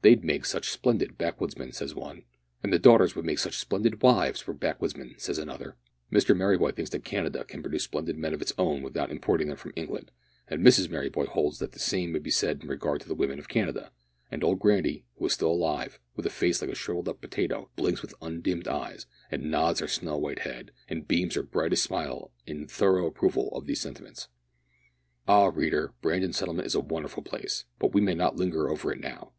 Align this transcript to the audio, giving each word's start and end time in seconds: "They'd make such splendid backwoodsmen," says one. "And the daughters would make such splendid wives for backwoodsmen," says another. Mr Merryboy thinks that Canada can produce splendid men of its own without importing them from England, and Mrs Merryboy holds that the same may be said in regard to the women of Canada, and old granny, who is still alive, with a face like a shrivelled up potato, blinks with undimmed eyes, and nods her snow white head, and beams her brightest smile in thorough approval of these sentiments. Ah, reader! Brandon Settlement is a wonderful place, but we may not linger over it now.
"They'd 0.00 0.24
make 0.24 0.46
such 0.46 0.70
splendid 0.70 1.18
backwoodsmen," 1.18 1.72
says 1.74 1.94
one. 1.94 2.22
"And 2.62 2.72
the 2.72 2.78
daughters 2.78 3.14
would 3.14 3.26
make 3.26 3.38
such 3.38 3.58
splendid 3.58 4.00
wives 4.02 4.40
for 4.40 4.54
backwoodsmen," 4.54 5.16
says 5.20 5.36
another. 5.36 5.76
Mr 6.10 6.34
Merryboy 6.34 6.74
thinks 6.74 6.90
that 6.92 7.04
Canada 7.04 7.44
can 7.44 7.60
produce 7.60 7.84
splendid 7.84 8.16
men 8.16 8.32
of 8.32 8.40
its 8.40 8.54
own 8.56 8.80
without 8.82 9.10
importing 9.10 9.48
them 9.48 9.58
from 9.58 9.74
England, 9.76 10.10
and 10.46 10.64
Mrs 10.64 10.88
Merryboy 10.88 11.26
holds 11.26 11.58
that 11.58 11.72
the 11.72 11.78
same 11.78 12.12
may 12.12 12.18
be 12.18 12.30
said 12.30 12.62
in 12.62 12.68
regard 12.70 13.02
to 13.02 13.08
the 13.08 13.14
women 13.14 13.38
of 13.38 13.50
Canada, 13.50 13.92
and 14.30 14.42
old 14.42 14.58
granny, 14.58 15.04
who 15.18 15.26
is 15.26 15.34
still 15.34 15.52
alive, 15.52 16.00
with 16.16 16.24
a 16.24 16.30
face 16.30 16.62
like 16.62 16.70
a 16.70 16.74
shrivelled 16.74 17.06
up 17.10 17.20
potato, 17.20 17.68
blinks 17.76 18.00
with 18.00 18.14
undimmed 18.22 18.68
eyes, 18.68 19.04
and 19.30 19.50
nods 19.50 19.80
her 19.80 19.86
snow 19.86 20.16
white 20.16 20.38
head, 20.38 20.70
and 20.88 21.06
beams 21.06 21.34
her 21.34 21.42
brightest 21.42 21.82
smile 21.84 22.32
in 22.46 22.66
thorough 22.66 23.04
approval 23.06 23.50
of 23.52 23.66
these 23.66 23.82
sentiments. 23.82 24.28
Ah, 25.28 25.48
reader! 25.54 25.92
Brandon 26.00 26.32
Settlement 26.32 26.64
is 26.64 26.74
a 26.74 26.80
wonderful 26.80 27.22
place, 27.22 27.66
but 27.78 27.92
we 27.92 28.00
may 28.00 28.14
not 28.14 28.34
linger 28.36 28.70
over 28.70 28.90
it 28.90 28.98
now. 29.00 29.34